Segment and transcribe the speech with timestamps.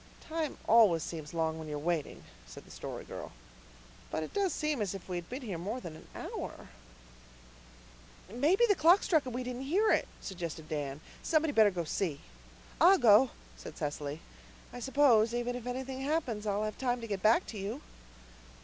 [0.21, 3.31] "Time always seems long when you're waiting," said the Story Girl.
[4.09, 6.69] "But it does seem as if we had been here more than an hour."
[8.27, 11.01] "Maybe the clock struck and we didn't hear it," suggested Dan.
[11.21, 12.19] "Somebody'd better go and see."
[12.81, 14.21] "I'll go," said Cecily.
[14.73, 17.83] "I suppose, even if anything happens, I'll have time to get back to you."